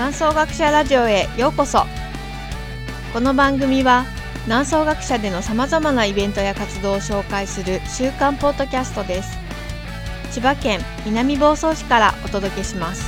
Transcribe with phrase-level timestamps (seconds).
[0.00, 1.84] 南総学者ラジオへようこそ。
[3.12, 4.06] この番組は
[4.46, 9.36] 南総学者でのさまざまなイベントや活動を紹介する週刊ポッドキャストです。
[10.32, 13.04] 千葉県南房総市からお届けします。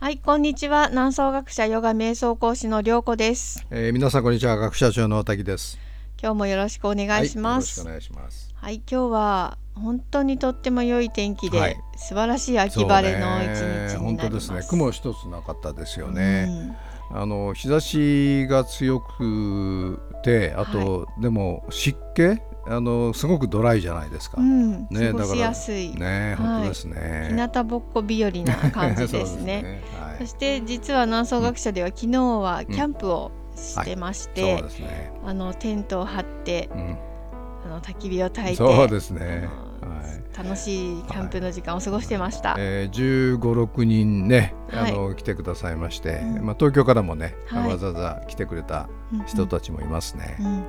[0.00, 0.90] はいこんにちは。
[0.90, 4.58] 南総学者ヨガ瞑想講師の涼子です、えー、皆さんこんにちは。
[4.58, 5.78] 学者長の大滝です。
[6.22, 8.54] 今日もよろしくお願いします、はい、よろしくお願いします。
[8.54, 13.98] はい、今日は本当にとっても良い天気で、はい素晴らしい秋晴れの一日になります。
[13.98, 14.62] 本当ですね。
[14.68, 16.76] 雲一つなかったですよね。
[17.10, 22.40] あの日差しが強くて、あと、でも湿気？
[22.64, 24.40] あのすごくドライじゃないですか。
[24.40, 25.94] うん、ね過ごしやすい。
[25.94, 27.28] ね、本当ですね。
[27.30, 29.62] 日向ぼっこ日和な感じですね。
[29.62, 34.62] ねはいそして実は南総学者では、昨日はキャンプをしてまして。
[35.24, 36.98] あのテントを張って、うん、
[37.66, 39.48] あの焚き火を焚いて、そうですね。
[39.82, 40.22] あのはい。
[40.36, 42.56] 楽しいキャンプの時間を過ごしてました。
[42.58, 46.46] えー、15、6人ね、あの、は来てくださいまして、うん。
[46.46, 47.70] まあ東京からもね、はい。
[47.70, 48.88] わざわざ来てくれた
[49.26, 50.36] 人たちもいますね。
[50.40, 50.46] うん。
[50.46, 50.62] は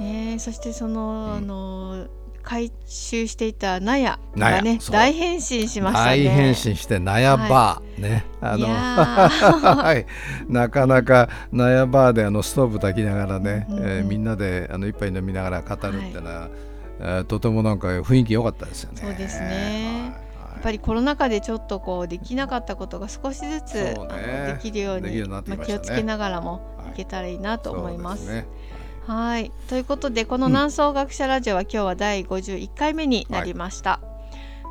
[0.00, 0.02] い。
[0.02, 1.36] ねえそしてその、うん。
[1.36, 2.08] あの
[2.48, 6.24] 回収していた納屋がね大変身しましたね。
[6.24, 8.24] 大変身して納屋バー、ね。
[8.40, 9.76] あのいやー。
[9.76, 10.06] はい。
[10.48, 16.48] なかなか納屋バーであのストーブ炊きながらね、うんうんえーみんなであの一杯飲みながら語るっていうのは、
[17.00, 19.00] えーとてもなんか雰囲気良かったですよね。
[19.00, 20.10] そうですね。
[20.12, 23.94] はいやっぱりコロナ禍でちょっとこうできなかったことが少しずつ、ね。
[24.54, 26.90] できるようにできるようになってきまあ気をつけながらもはい。
[26.90, 28.24] いけたらいいなと思います。
[28.24, 28.48] そうですね。
[29.06, 29.52] はい。
[29.68, 34.00] ということでこの南総学者ラジオは今日は第51回目になりました。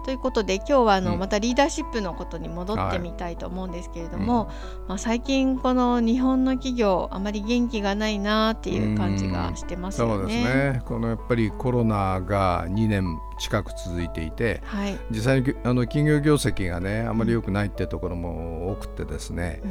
[0.08, 1.20] ということで今日はあの、うん。
[1.20, 4.50] またリーダーシップのことに戻ってみたいと思うんですけれども、
[4.88, 10.44] まあ、最近この日本の企業あまり元気がないなっていう感じがしてますよそうですね。
[10.46, 19.62] ねこのやっぱりコロナが2年近く続いていてはい、実際にあの企業業績がねあまり良くないってところも多くてですね、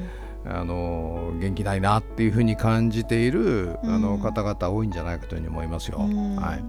[0.44, 3.94] あの元気ないなっていうふうに感じている、うん。
[3.94, 5.98] あの方々多いんじゃないかというふうに思いますよ。
[5.98, 6.36] うん。
[6.36, 6.64] はい、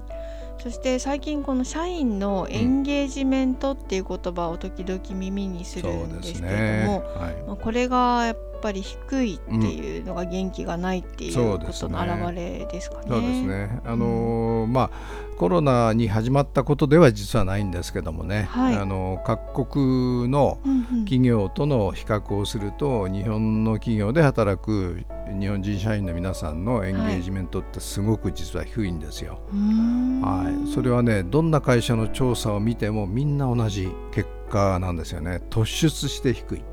[0.59, 6.83] そして最近この社員のエンゲージメントっていう言葉を時々耳にするんですけれどね。
[6.85, 13.05] も、はいまあ、これがやっぱり低いっていうのが元気がないっていうことの表れですかね。
[13.07, 13.81] そうですね。
[13.85, 18.47] あのーまあコロナに始まったことでは実はないんですけどもね。
[18.49, 25.03] はいあの各国のうんうん企業との比較をすると日本の企業で働く
[25.39, 29.39] 日本人社員の皆さんのエンゲージメントってすごく実は低いんですよ。
[29.53, 36.63] うーんはい、それはねどんな会社の調査を見てもみんな同じ結果なんですよね突出して低い。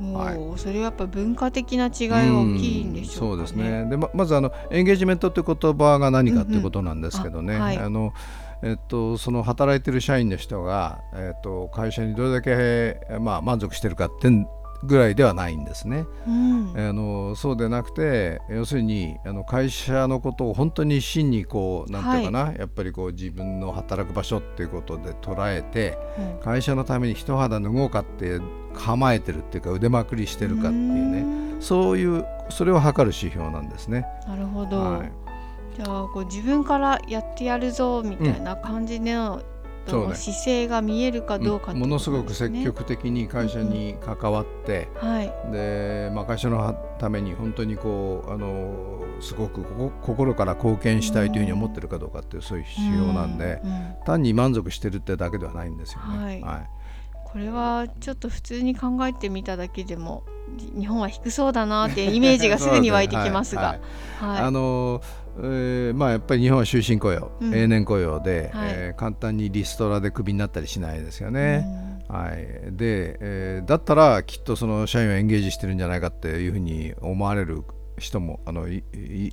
[0.00, 0.34] おはい。
[0.36, 3.42] ーそれはやっぱ文化的な違いは大きいんでしょうかね。
[3.42, 3.90] うんそうですね。
[3.90, 7.78] でままずあのエンゲージメントって言葉が何かってことなんですけどね、うんうんあはい。
[7.78, 8.12] あの
[8.62, 14.30] えっと、その働いてる社員の人が、えっと、会社にどれだけ、まあ、満足してるかって
[14.84, 16.06] ぐらいではないんですね。
[16.26, 28.40] うんあのそうでなくて要するにあの会社のことを本当に真にこうなんていうかな、やっぱりこう自分の働く場所っていうことで捉えてうん会社のために一肌脱ごうかって
[28.74, 31.24] 構えてるっていうか腕まくりしてるかっていうね
[31.60, 34.06] そういうそれを測る指標なんですね。
[34.26, 34.78] なるほど。
[34.78, 35.12] はい
[35.76, 39.42] じゃあこう自分からやってやるぞみたいな感じの、
[39.86, 40.14] そうね。
[40.14, 45.32] 姿勢が見えるかどうかってものすごく積ね極的に会社に関わって、はい。
[45.52, 49.64] でまあ、会社のために本当にこうあのすごく
[50.02, 53.94] 心から貢献したいというふうに思ってるかどうかっていうそういう指標なんで、うんうん。
[54.04, 56.42] 単に満足してるってだけではないんですよね。
[56.42, 56.68] はい
[57.34, 60.22] これはちょっと普通に考えてみただけでも
[60.56, 63.80] じ日本は低そうだなっていうイメージがすぐに湧いてきますが、
[64.20, 64.42] はい。
[64.42, 65.02] あの
[65.38, 67.52] えーまあ、やっぱり日本は終身雇用、うん。
[67.52, 68.68] 永年雇用で、はい。
[68.70, 71.66] えー簡単にリストラでクビになったりしないですよね。
[72.08, 72.36] はい、
[72.70, 77.64] で、えーだったらきっとその社員をエンゲージしてるんじゃないかっていうふうに思われる
[77.98, 79.32] 人もあのいい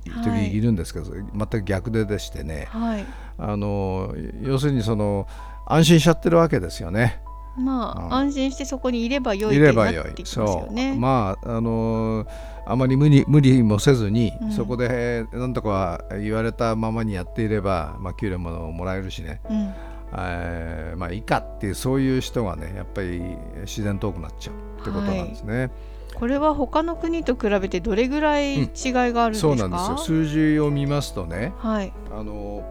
[0.56, 2.66] いるんですけど、全く逆ででしてね。
[2.74, 3.06] うんはい。
[3.38, 4.12] あの
[4.42, 5.28] 要するにその
[5.68, 7.22] 安心しちゃってるわけですよね。
[7.56, 8.14] まあ、うん。
[8.14, 10.90] 安心してそこにいればよいいってなればよいってきますよね。
[10.92, 11.00] そう。
[11.00, 12.26] まああの
[12.64, 14.52] あまり無理無理もせずに、うん。
[14.52, 19.74] そこでなんとか言われたままにやっていれば、まあ、給料ももらえるしね、うん。
[20.14, 23.22] えーまあいいかっていうそういう人がねやっぱり
[23.62, 25.70] 自然と多くなっちゃうってことなんですね。
[26.14, 29.98] これは他の国と比べてどれぐらい違いがあるんですか、そうなんですよ。
[29.98, 31.92] 数字を見ますとねはい。
[32.10, 32.62] あの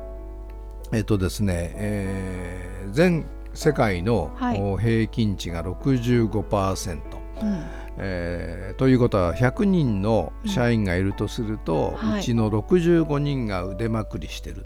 [0.93, 4.31] えっとですね、えー全世界の、
[4.79, 6.99] 平均値が65%。
[7.41, 7.81] うん。
[7.97, 12.19] えーということは100人の社員がいるとすると、うんはい。
[12.21, 14.65] うちの65人が腕まくりしてる、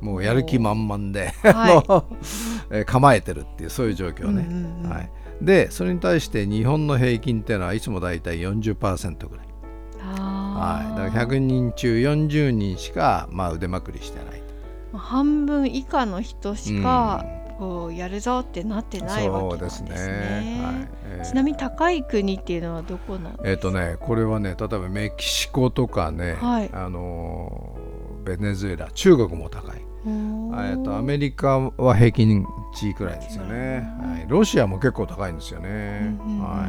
[0.00, 2.04] もうやる気満々で、は
[2.70, 4.90] えー構えてるっていうそういう状況ね、うんうんうん。
[4.90, 5.10] はい、
[5.40, 9.46] でそれに対して日本の平均っていうのはいつも大体40%ぐらい、
[9.98, 14.42] はい、だから100人中40人しか、まあ、腕まくりしてない
[14.92, 17.37] 半分以下の人しか、こ
[17.88, 19.90] うやるぞってなってないわけなんですすね。
[19.90, 20.88] ね、はい。
[21.04, 23.42] えーちなみに高い国っていうのはどこなんですか？
[23.50, 26.70] えっ、とねこれはね例えばメキシコとかね、はい。
[26.72, 29.80] あのーベネズエラ中国も高い。
[30.06, 36.44] えっとアメリカは平均値くらいですよね、うんはい、ロシアも結構高いんですよね、うんうんうん。
[36.44, 36.68] はい。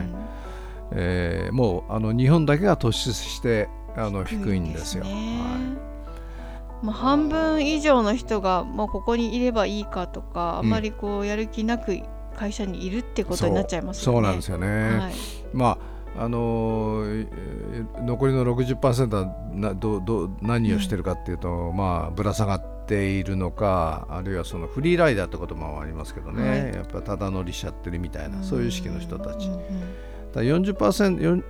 [0.94, 5.04] えーもうあの日本だけが突出してあの低いんですよ。
[5.04, 5.12] ね。
[5.12, 5.58] は
[6.82, 12.00] まあ、半分以上の人がもうここにいればいいかとか、あまりこうやる気なく
[12.36, 14.16] 会社にいるってことになっちゃいますよね。
[14.16, 14.98] そうなんですよね。
[14.98, 15.14] はい。
[15.54, 15.78] ま
[16.18, 17.04] ああの
[18.00, 26.74] 残りの60%はなどど何をしてるかっていうと、まあぶら下がっているのかあるいはそのフリーライダーってこともありますけどね、はい。
[26.74, 29.48] やっぱただ乗りしちゃってるみたいなそういう意識の人たち。
[29.48, 29.62] うんうん
[30.34, 31.44] だ 40%, よん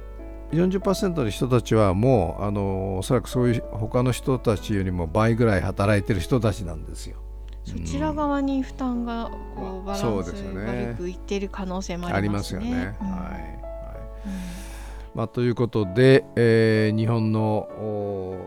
[0.51, 7.17] 40%の人たちはもうあのおそらくそういう他の人たちよりも倍ぐらい働いてる人たちなんですよ。
[7.65, 12.71] そちら側に負担がこうバランス悪くいっている可能性もありますすよね。
[12.71, 12.97] ね。
[12.99, 13.11] うん。
[13.11, 13.31] はい。
[13.31, 13.41] はい。
[14.25, 14.59] うん
[15.15, 18.37] まあ、ということで、えー日本の、お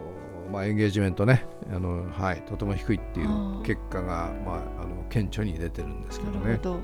[0.50, 1.44] まあ、エンゲージメントね。
[1.70, 6.40] あの、はい、とても低いっていう結果が、まあ、あの顕著に出てるんですけどね。
[6.40, 6.62] なるほ。
[6.62, 6.72] ど。
[6.74, 6.80] うん。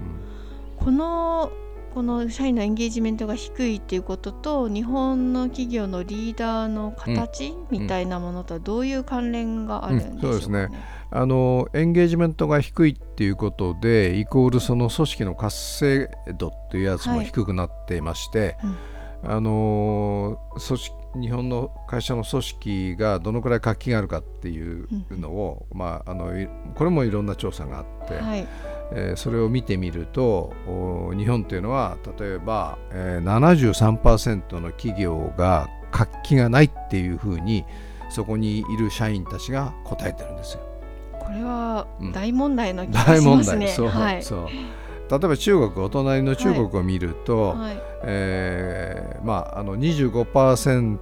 [0.77, 1.51] この
[1.95, 10.17] この社員のエンゲージメントが低いっていうことと日本の企業のリーダーの形、みたいなものとはどういう関連があるんでしょうか、ね。
[10.17, 10.21] うん。
[10.21, 10.69] そうですね。
[11.11, 18.77] あのエンゲージメントが低いっていうことでイコールその組織の活性度っていうやつもはい低くなっていまして、うん。
[19.31, 28.47] あの組織日本の会社の組織がどのくらい活気があるかっていうのを、まあ、あのいこれもいろんな調査があって、はい、
[28.93, 37.65] えーそれを見てみるとお日本というのは例えば、えー、73%の企業が活気がないっていうふうに
[38.11, 40.61] そこにいる社員たちが答えてるんですよ。
[41.13, 42.13] これはうん。
[42.13, 43.67] 大問題の気が大問しますね。
[43.67, 43.75] 題。
[43.75, 44.49] そう、はい、そう。
[45.11, 50.99] 例えば中国お隣の中国を見ると、はい、えーまあ、あの25%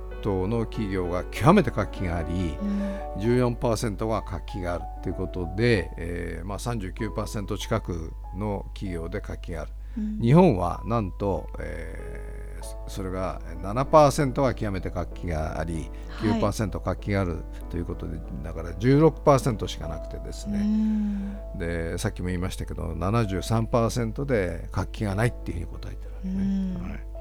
[0.48, 3.20] の企業が極めて活気がありうん。
[3.20, 9.72] 14%が活気があるということで、えーまあ、39%近くの企業で活気がある。
[9.98, 10.18] うん。
[10.20, 12.46] 日本はなんと、えー
[12.88, 15.88] それが7%が極めて活気があり
[16.20, 16.40] はい。
[16.40, 21.38] 9%活気があるということで、だから16%しかなくてですうね、ん。
[21.58, 26.34] でさっきも言いましたけど73%で活気がないっていうふうに答えてるわけね。
[26.34, 26.90] うん。
[26.90, 27.15] はい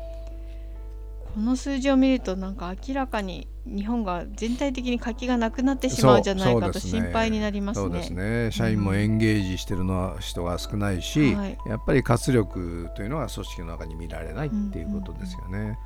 [1.36, 7.84] この数字を見るとなんか明らかに日本が全体的に活気がなくなってしまうんじゃないかと心配になりますね。
[7.84, 8.52] そうですね。
[8.52, 11.58] 社員もエンゲージしてるのは人が少ないし、はい。
[11.68, 15.78] やっぱり活力というのは組織の中に見られないっていうことですよね。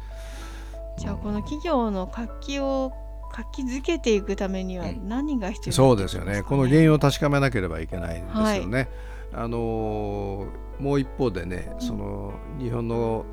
[1.00, 2.94] じゃあこの企業の活気を
[3.32, 5.10] 活気づけていくためにはうん。
[5.10, 6.44] 何が必要そうですよね。
[6.44, 8.88] この原因をを確かめなければいけないんですよね。
[9.34, 13.26] あのーもう一方でねその日本の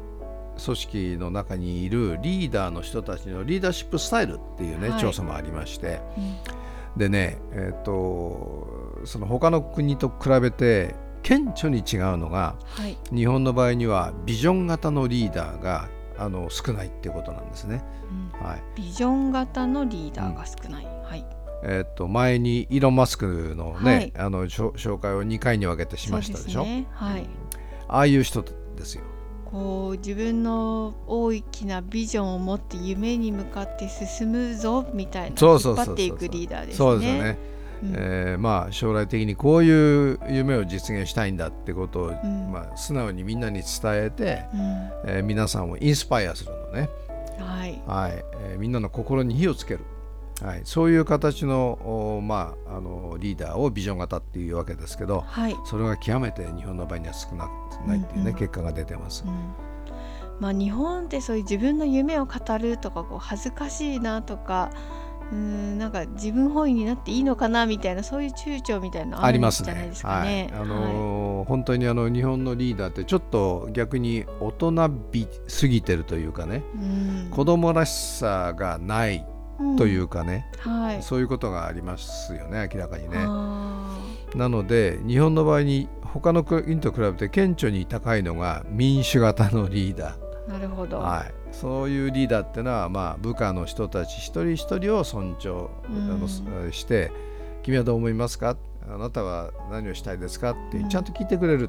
[0.64, 6.00] 組織の中にいるリーダーの人たちのリーダーシップスタイルっていうね、はい調査もありまして
[6.96, 15.88] でねえっ、とその他の国と比べて顕著に違うのがはい、日本の場合にはビジョン型のリーダーが
[16.18, 17.82] あの少ないってことなんですね。
[18.10, 20.86] うんはいビジョン型のリーダーが少ない。
[21.04, 21.26] はい。
[21.64, 26.60] えっと前にイーロン・マスクのね、はいあの紹介を2回に分けてしましたでしょ？
[26.60, 26.86] そうすね。
[26.92, 27.28] はい。
[27.88, 29.04] ああいう人ですよ。
[29.50, 36.76] こう自分の大きなビジョンを持って夢に向かって進むぞみたいな引っ張っていくリーダーですね。
[36.76, 37.38] そうですよね。
[37.82, 44.60] うんえーまあ将来的にこういう夢を実現したいんだってことを、んまあ素直にみんなに伝えて、うん
[45.06, 46.88] えー皆さんをインスパイアするのね。
[47.38, 47.82] はい。
[47.86, 49.80] はい、えーみんなの心に火をつける。
[50.42, 51.78] はい、そういう形の
[52.18, 55.56] おまああのリーダーをビジョン型っていうわけですけど、はい。
[55.64, 59.30] それが極めて日本の場合には少なくないっていうね、うんうん結果が出てますう。
[59.30, 59.32] ん
[60.40, 64.70] まあ日本ってそういう自分の夢を語るとかこう恥ずかしいなとか。
[65.32, 70.02] うんなんか自分本位になっていいのかなみたいなそういう躊躇みたいなのああるんりますねじゃないです。
[70.02, 70.50] かはいね。。
[70.54, 79.26] あのー本当にあの日本のリーダーってちょっと逆に大人びすぎてるというかね、うん子供らしさがない
[79.78, 81.02] というかね、うんはい。
[81.02, 83.16] そういうことがありますよね明らかにね。
[83.18, 83.98] あ
[84.34, 90.48] なので日本の場合に他の国と比べて顕著に高いのが民主型のリーダー。
[90.48, 90.98] ーなるほど。
[90.98, 97.10] はい、そういうリーダーってのは、まあ、部下の人たち一人一人を尊重、うんあのすして
[97.62, 98.56] 君はどう思いますか？
[98.88, 100.50] あなたは何をしたいですか？
[100.50, 101.68] ってちゃんと聞いてくれる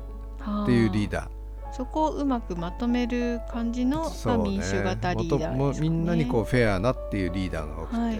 [0.63, 1.29] っていうリーダー、
[1.77, 8.19] そこをうまくまとめる感じの、まあ、民主型リーダーです、ね、みんなにこうフェアなっていうリーダーが多くて、はい、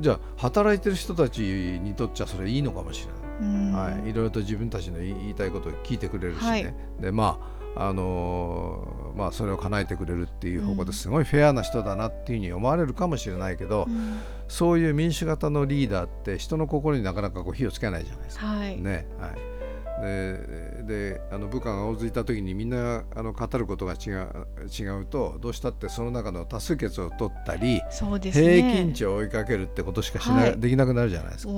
[0.00, 3.06] じゃあ働いてる人たちにとっちゃそれいいのかもし
[3.38, 7.38] れない、はい、いろいろと自分たちの言いたいことを聞いてくれるしね、はい、でま
[7.76, 18.46] ああのー、まあ、それを叶えてくれるっていう方向ですごいフェアな人だなっていうふうに思われるかもしれないけど、うん、そういう民主型のリーダーって人の心になかなかこう火をつけないじゃないですか。
[18.46, 19.08] はい、ね。
[19.18, 19.53] はい
[20.00, 24.28] でであの部下が大づいた時にみんなあの語ることが違う
[24.66, 27.82] 違うとどうしたってその中の多数決を取ったり、ね、
[28.20, 31.52] 平均値を追いかけるってことしかしな、はい、できなくなるじゃないですか。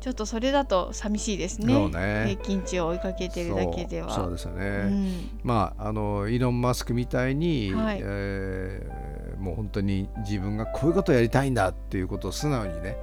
[0.00, 1.88] ちょっとそれだと寂しいですね。
[1.88, 4.10] ね平均値を追いかけてるだけでは。
[4.10, 4.66] そうですよね。
[4.66, 12.96] うん、まああのイーロンマスクみたいに、はい、えー、もう本当に自分がこういうことをやりたいんだっていうことを素直にね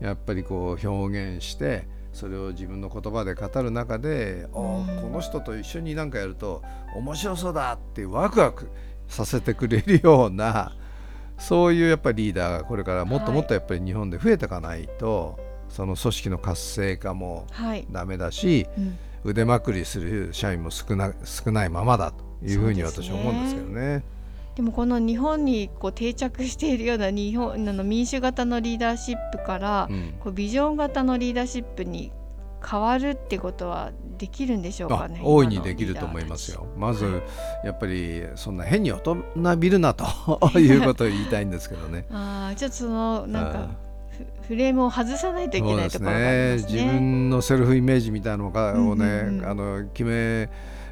[0.00, 1.95] やっぱりこう表現して。
[2.16, 6.62] それを自分の言葉で語る中で、うん、この人と一緒に何かやると
[6.96, 8.70] 面白そうだってワクワク
[9.06, 10.74] させてくれるような
[11.38, 17.46] そういうやっぱりリーダーがこれからもっともっとやっぱり日本で増えていかないと、はい、その組織の活性化も
[17.90, 24.15] ダメだし、はいうん、腕まくりする社員も少な少ないままだというふうに私は思うんですけどね。
[24.56, 32.10] でもこの日本にこう定着しているような日本あの民主型のリーダーシップから、うん、こうビジョン型のリーダーシップに
[32.68, 36.66] 変わるってことはできるんでしょうかね大いにできると思いますよ。
[36.76, 37.22] まず、
[37.64, 40.04] やっぱりそんな変に大人びるなと
[40.58, 42.06] いうことを言いたいんですけどね。
[42.10, 43.68] ああちょっとそのなんか
[44.48, 48.00] フレームを外さないといけないところがありますね、ね、自分のセルフイメー。
[48.00, 50.48] ジみたいなのをね、うんうん、あの決め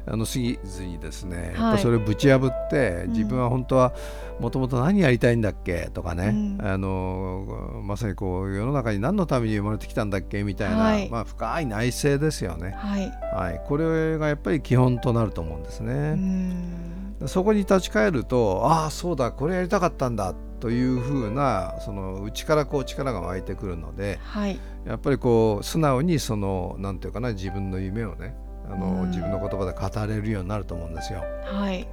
[0.07, 3.93] あの過ぎずにですね、やっぱそれをぶち破って、自分は本当は
[4.39, 16.19] もともと何やりたいんだっけとかね、うん、あのまさにこう世の中に何のために生まれてきたんだっけみたいな、はい、まあ、深い内省ですよね、はい、はい、これがやっぱり基本となると思うんですね。
[17.27, 28.35] そこに立ち返るとああそうだこれやりたかったんだというふうなその内からこう力が湧いてくるので、はい、やっぱりこう素直にそのなんていうかな自分の夢をね
[28.69, 31.23] あの、自分の言葉で語れるようになると思うんですよ。
[31.45, 31.87] はい、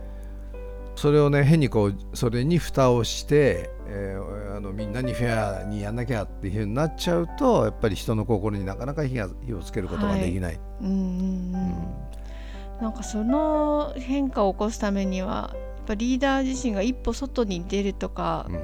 [0.94, 10.52] それをね変にこうそれに蓋をして、えー、あのみんなにフェアにやんなきゃっていうふうになっちゃうとやっぱり人の心になかなか火が火をつけることができない。
[10.52, 10.98] はい、うんうんう
[11.58, 11.74] ん。
[12.80, 18.54] なんかその変化を起こすためにはやっぱリーダー自身が一歩外に出るとか、うん、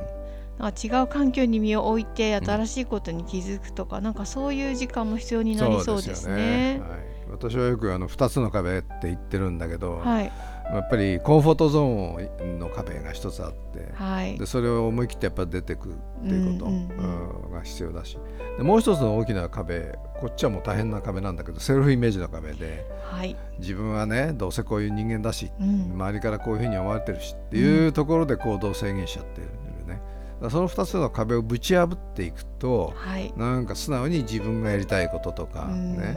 [0.59, 6.81] なんか違う環境に身を置いて新しいことに気づくとか、うん、なんかそういう時間も必要になりそうですね。
[6.83, 15.92] はい私はよくあの2つの壁って言ってるんだけど、はい、やっぱりコンフォートゾーンの壁が一つあって、はい、でそれを思い切ってやっぱ出てくっ
[16.23, 18.18] ていうことが必要だし。
[18.56, 29.49] でもう一つの大きな壁こっちはもう大変な壁なんだけどセルフイメージの壁で、はい、自分はねどうせこういう人間だし、うん、周りからこういうふうに思われてるしっていうところで行動を制限しちゃってる。
[29.87, 36.16] ね、その2つの壁をぶち破っていくと、はい、なんか素直に自分がやりたいこととかね、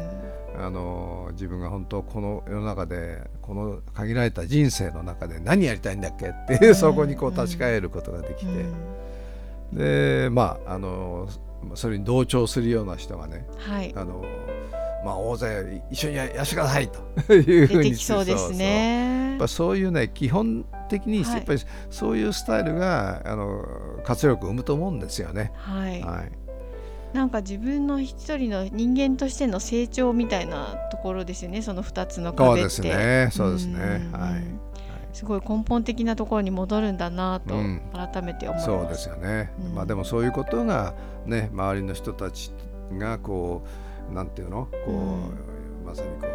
[0.58, 6.29] あの自分が本当この世の中でこの限られた人生の中で何やりたいんだっけ？
[6.29, 8.65] っていうそこにこう立ち返ることができて、
[9.74, 11.29] でまああの
[11.75, 14.25] それに同調するような人がね、はい、あの
[15.03, 17.34] まあ、大勢一緒にやらせてくださいと。
[17.34, 17.63] い。
[17.63, 19.29] うふうにそうですね。
[19.31, 23.65] やっぱそういうね基本的にやっぱりそういうスタイルが、あの
[24.03, 25.51] 活力を生むと思うんですよね。
[25.55, 26.31] はい、はい
[27.13, 32.70] なんか自分の一人の人間としての成長みたいなところですよねその2つの壁って。
[32.70, 33.30] そうですね。
[33.32, 34.10] そうですね。
[34.13, 34.72] はい。
[35.13, 37.53] すごい根本的なところに戻るんだなと
[37.94, 40.94] 改めて思います、うん、そうですよね、うん、まあでもそういうことが
[41.25, 42.51] ね周りの人たち
[42.94, 43.65] がこ
[44.10, 44.65] うなんていうの？
[44.65, 44.94] こう、う
[45.84, 46.27] ん、まさにこ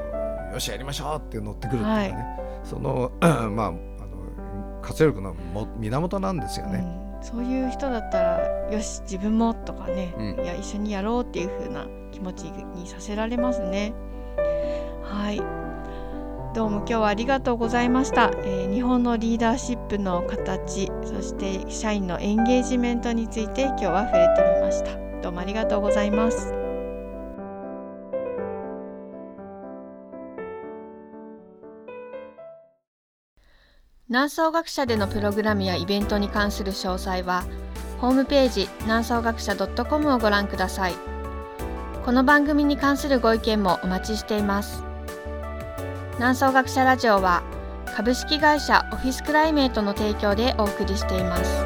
[0.51, 7.06] うよしやりましょうって乗ってくるっていうかね、はい、その まああの活力のも源なんですよね。
[7.21, 13.95] そういう人だったらよし自分もとかね、うん、いや一緒にやろうっていう風な気持ちにさせられますね。
[15.03, 15.43] はい。
[16.55, 25.07] どうも今日はありがとうございました、えー、日本のリーダーシップの形そして社員のエンゲージメントについて今日は触れてみました。
[25.21, 26.66] どうもありがとうございます
[34.09, 37.45] 南総学者でのプログラムやイベントに関する詳細は、
[37.99, 40.95] ホームページ南総学者 .com をご覧ください。
[42.05, 44.85] この番組に関するご意見もお待ちしています。
[46.19, 47.43] 南総学者ラジオは、
[47.97, 51.66] 株式会社オフィスクライメートの提供でお送りしています。